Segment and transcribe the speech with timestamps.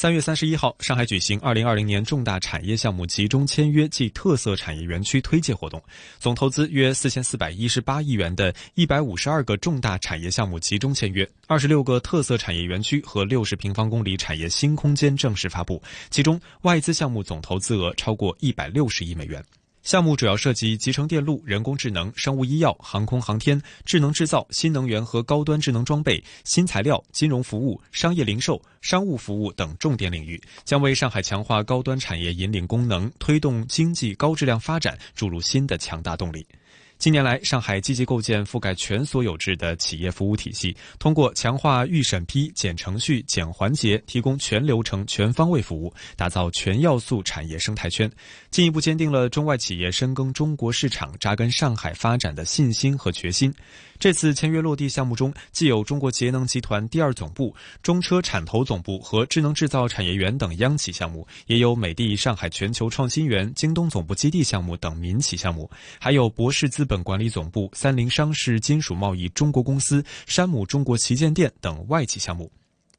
[0.00, 5.82] 三月三十一号，上海举行二零二零年重大产业项目集中签约暨特色产业园区推介活动，
[6.20, 19.44] 总投资约四千四百一十八亿元的一百五十二个重大产业项目集中签约，二十六个特色产业园区和六十平方公里产业新空间正式发布，其中外资项目总投资额超过一百六十亿美元。
[19.88, 36.46] 项目主要涉及集成电路、人工智能、生物医药、航空航天、智能制造、新能源和高端智能装备、新材料、金融服务、商业零售、商务服务等重点领域，将为上海强化高端产业引领功能、推动经济高质量发展注入新的强大动力。
[36.98, 48.10] 近年来，上海积极构建覆盖全所有制的企业服务体系，通过强化预审批、减程序、减环节，提供全流程、全方位服务，打造全要素产业生态圈，
[48.50, 53.54] 进一步坚定了中外企业深耕中国市场、扎根上海发展的信心和决心。
[53.98, 65.68] 这次签约落地项目中，既有中国节能集团第二总部、中车产投总部和智能制造产业园等央企项目，也有美的上海全球创新园、京东总部基地项目等民企项目，
[65.98, 72.50] 还有博士资本管理总部、三菱商事金属贸易中国公司、山姆中国旗舰店等外企项目。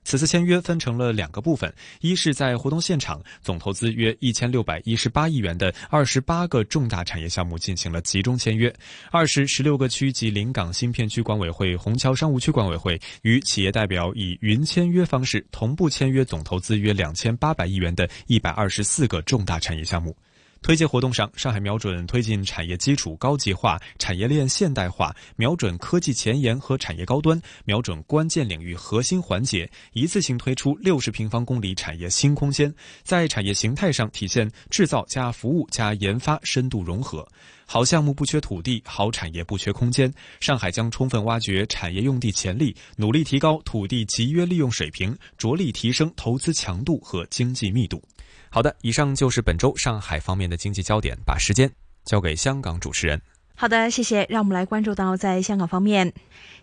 [0.03, 1.71] 此次签约分成了两个部分，
[2.01, 8.71] 一是在活动现场，总投资约一千六百一十八亿元的二十八个重大产业项目进行了集中签约；
[9.11, 20.15] 二是十六个区及临港新片区管委会、虹桥商务区管委会与企业代表以云签约方式同步签约，总投资约两千八百亿元的一百二十四个重大产业项目。
[20.61, 37.27] 推介活动上，上海瞄准推进产业基础高级化、产业链现代化，瞄准科技前沿和产业高端，瞄准关键领域核心环节，一次性推出六十平方公里产业新空间，在产业形态上体现制造加服务加研发深度融合。
[37.65, 40.11] 好项目不缺土地，好产业不缺空间。
[40.39, 48.03] 上海将充分挖掘产业用地潜力，努力提高土地集约利用水平，着力提升投资强度和经济密度。
[48.49, 51.17] 好的，以上就是本周上海方面的经济焦点。
[51.25, 51.71] 把时间
[52.05, 53.21] 交给香港主持人。
[53.61, 54.25] 好的，谢谢。
[54.29, 56.13] 让我们来关注到在香港方面，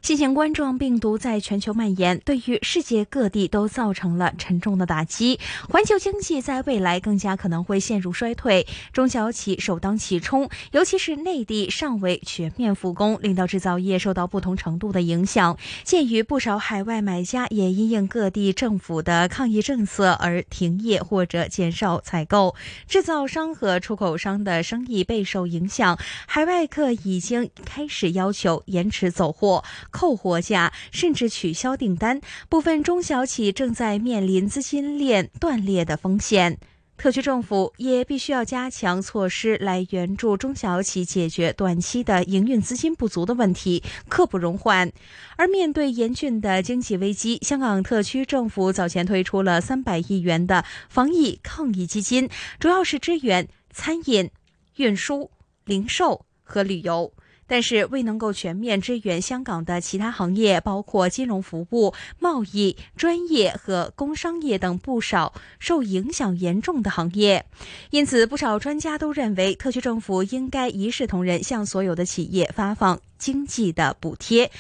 [0.01, 5.39] 新型冠状病毒在全球蔓延，对于世界各地都造成了沉重的打击。
[5.69, 15.55] 环球经济在未来更加可能会陷入衰退，中小企首当其冲，尤其是内地尚未全面复工，令到制造业受到不同程度的影响。
[15.85, 22.55] 鉴于不少海外买家也因应各地政府的抗疫政策而停业或者减少采购，
[22.89, 25.99] 制造商和出口商的生意备受影响。
[26.27, 32.21] 海外客已经开始要求延迟走货、扣货价，甚至取消订单。
[32.49, 36.59] 部分中小企正在面临资金链断裂的风险。
[36.99, 44.91] 特区政府也必须要加强措施来援助中小企解决短期的营运资金不足的问题，刻不容缓。
[45.37, 54.31] 而面对严峻的经济危机，香港特区政府早前推出了三百亿元的防疫抗疫基金，主要是支援餐饮、
[54.77, 55.31] 运输、
[55.67, 56.26] 零售。
[56.47, 57.13] 和旅游，
[57.47, 67.45] 但是未能够全面支援香港的其他行业，包括金融服务、贸易、专业和工商业等不少受影响严重的行业。
[67.91, 74.51] 因此，不少专家都认为，特区政府应该一视同仁，向所有的企业发放经济的补贴。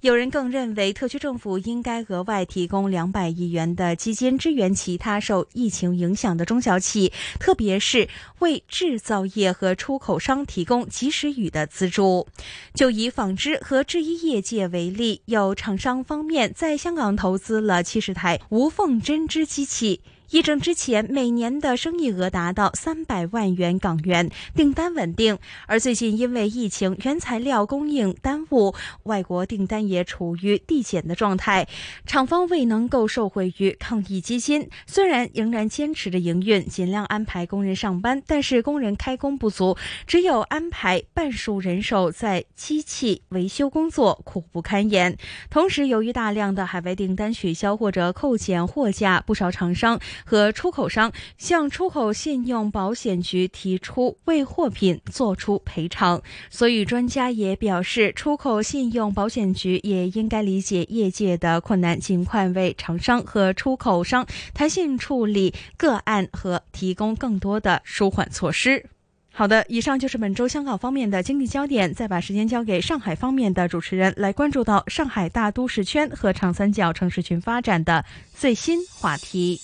[0.00, 8.08] 有人更认为，特区政府应该额外提供两百亿元的基金支援其他受疫情影响的中小企，特别是
[8.38, 12.26] 为制造业和出口商提供及时雨的资助。
[12.72, 20.00] 就以纺织和制衣业界为例，有厂商方面在香港投资了七十台无缝针织机器。
[20.30, 25.36] 疫症之前，每年的生意额达到三百万元港元，订单稳定。
[25.66, 28.72] 而最近因为疫情，原材料供应耽误，
[29.02, 31.66] 外国订单也处于递减的状态。
[32.06, 39.76] 厂方未能够受惠于抗疫基金，虽然仍然坚持着营运，尽量安排工人上班，但是工人开工不足，
[40.06, 45.18] 只有安排半数人手在机器维修工作，苦不堪言。
[45.50, 49.98] 同时，由于大量的海外订单取消或者扣减货价，不少厂商。
[50.24, 56.20] 和出口商向出口信用保险局提出为货品作出赔偿，
[56.50, 68.84] 所以专家也表示，出口信用保险局也应该理解业界的困难，尽快为厂商和出口商弹性处理个案和提供更多的舒缓措施。
[69.32, 71.94] 好的，以上就是本周香港方面的经济焦点。
[71.94, 79.58] 再把时间交给上海方面的主持人，来关注到上海大都市圈和长三角城市群发展的最新话题。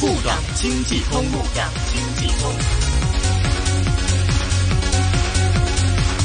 [0.00, 2.50] 沪港经济通，沪港经济通。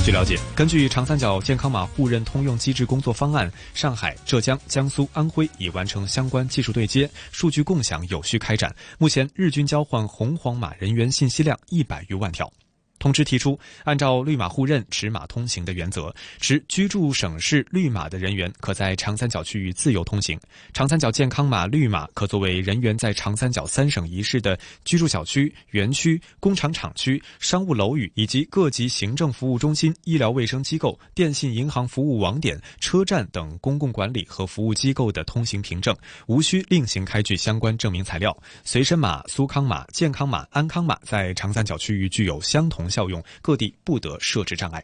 [0.06, 8.74] 据了解，根据长三角健康码互认通用机制工作方案，上海、浙江、江苏、安徽已完成相关技术对接，数据共享有序开展。
[8.98, 12.50] 目前，日均交换红黄码人员信息量一百余万条。
[12.98, 20.40] 通知提出，按照绿码互认、持码通行的原则，持居住省市绿码的人员可在长三角区域自由通行。
[20.74, 35.96] 长三角健康码绿码可作为人员在长三角三省一市的居住小区、园区、工厂厂区、商务楼宇以及各级行政服务中心、医疗卫生机构、电信银行服务网点、车站等公共管理和服务机构的通行凭证，
[36.28, 38.36] 无需另行开具相关证明材料。
[38.64, 42.85] 随身码、苏康码、健康码、安康码在长三角区域具有相同。
[42.90, 44.84] 效用各地不得设置障碍。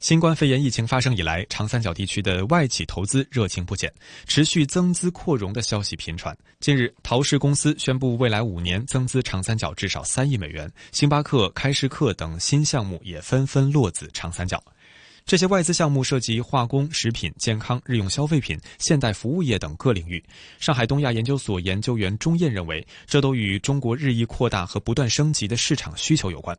[0.00, 3.92] 新冠肺炎疫情发生以来，长三角地区的外企投资热情不减，
[4.28, 6.36] 持续增资扩容的消息频传。
[6.60, 14.62] 近日，陶氏公司宣布未来五年增资长三角至少三亿美元，星巴克、开市客等新项目也纷纷落子长三角。
[15.26, 20.22] 这些外资项目涉及化工、食品、健康、日用消费品、现代服务业等各领域。
[20.60, 26.56] 上海东亚研究所研究员钟燕认为，这都与中国日益扩大和不断升级的市场需求有关。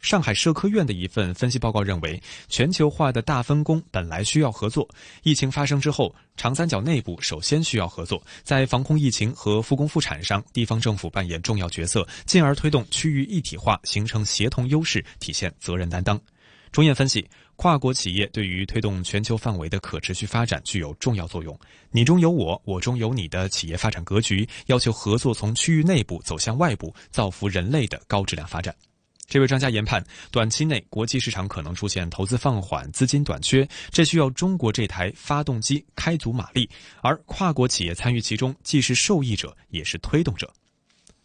[0.00, 4.88] 上海社科院的一份分析报告认为，全球化的大分工本来需要合作。
[5.22, 16.18] 疫情发生之后，长三角内部首先需要合作，在防控疫情和复工复产上，地方政府扮演重要角色，进而推动区域一体化，形成协同优势，体现责任担当。
[16.72, 21.58] 钟燕分析，跨国企业对于推动全球范围的可持续发展具有重要作用。
[21.90, 28.74] 你中有我，我中有你的企业发展格局，要求合作从区域内部走向外部，造福人类的高质量发展。
[29.30, 36.68] 这位专家研判，短期内国际市场可能出现投资放缓、资金短缺，这需要中国这台发动机开足马力，
[37.00, 40.52] 而跨国企业参与其中，既是受益者，也是推动者。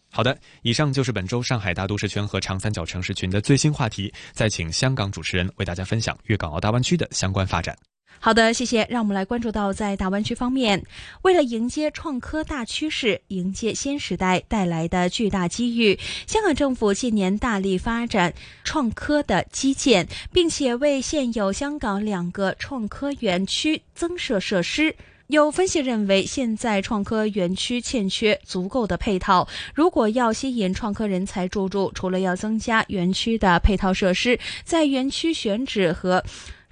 [0.08, 7.76] 好的，以上就是本周上海大都市圈和长三角城市群的最新话题，再请香港主持人为大家分享粤港澳大湾区的相关发展。
[8.18, 8.86] 好的，谢谢。
[8.90, 10.82] 让我们来关注到，在大湾区方面，
[11.22, 18.34] 为了迎接创科大趋势，迎接新时代带来的巨大机遇，香港政府近年大力发展
[18.64, 24.96] 创科的基建，并且为现有香港两个创科园区增设设施。
[25.28, 36.22] 有分析认为，现在创科园区欠缺足够的配套，如果要吸引创科人才入驻，除了要增加园区的配套设施，在园区选址和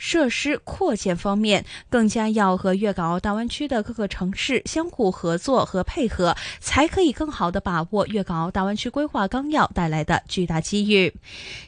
[0.04, 11.10] 设施扩建方面，更加要和粤港澳大湾区的各个城市相互合作和配合，才可以更好的把握粤港澳大湾区规划纲要带来的巨大机遇。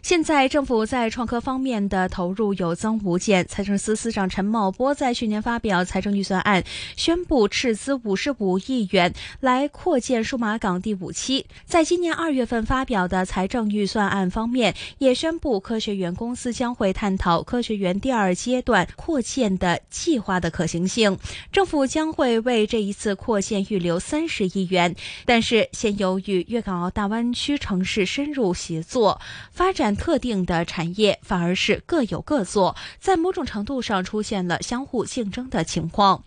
[0.03, 3.47] 现在政府在创科方面的投入有增无减。
[3.47, 6.63] 财政司司长陈茂波在去年发表财政预算案，
[6.95, 11.47] 宣布斥资五十五亿元来扩建数码港第五期。
[11.65, 18.26] 在今年二月份发表的财政预算案方面，也宣布科学园公司将会探讨科学园第二。
[18.27, 21.17] 二阶段扩建的计划的可行性，
[21.53, 24.97] 政府将会为这一次扩建预留三十亿元。
[25.25, 29.21] 但是，现由与粤港澳大湾区城市深入协作
[29.53, 36.25] 发展特定的产业，反而是各有各做，在某种程度上出现了相互竞争的情况。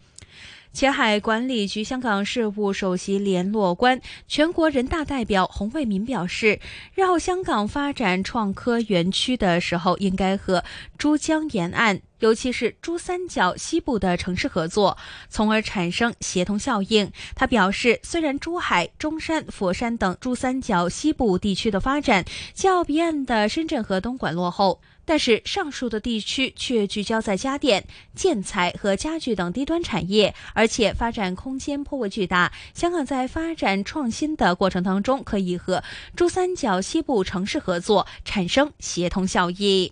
[0.71, 6.59] 前海管理局香港事务首席联络官、全国人大代表洪为民表示，
[6.93, 10.63] 日后香港发展创科园区的时候，应该和
[10.97, 14.95] 珠江沿岸，尤其是珠三角西部的城市合作，
[15.27, 17.11] 从而产生协同效应。
[17.35, 22.23] 他表示，虽然珠海、中山、佛山等珠三角西部地区的发展
[22.53, 24.79] 较彼岸的深圳和东莞落后。
[25.09, 32.51] 但是上述的地区却聚焦在家电、建材和家具等低端产业，而且发展空间颇为巨大。
[32.75, 35.83] 香港在发展创新的过程当中，可以和
[36.15, 39.91] 珠三角西部城市合作，产生协同效益。